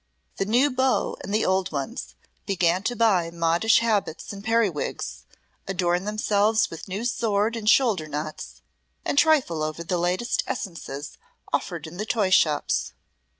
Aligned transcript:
The 0.37 0.47
new 0.47 0.71
beaux 0.71 1.15
and 1.23 1.31
the 1.31 1.45
old 1.45 1.71
ones 1.71 2.15
began 2.47 2.81
to 2.85 2.95
buy 2.95 3.29
modish 3.29 3.77
habits 3.81 4.33
and 4.33 4.43
periwigs, 4.43 5.25
adorn 5.67 6.05
themselves 6.05 6.71
with 6.71 6.87
new 6.87 7.05
sword 7.05 7.55
and 7.55 7.69
shoulder 7.69 8.07
knots, 8.07 8.63
and 9.05 9.15
trifle 9.15 9.61
over 9.61 9.83
the 9.83 9.99
latest 9.99 10.41
essences 10.47 11.19
offered 11.53 11.85
in 11.85 11.97
the 11.97 12.05
toyshops. 12.07 12.93